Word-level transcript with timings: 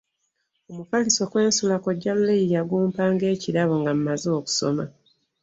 Omufaliso 0.69 1.23
kwe 1.31 1.41
nsula 1.49 1.75
kkojja 1.79 2.11
Lule 2.17 2.33
ye 2.39 2.45
yagumpa 2.55 3.03
ng'ekirabo 3.13 3.73
nga 3.81 3.91
mmaze 3.97 4.29
okusoma. 4.39 4.85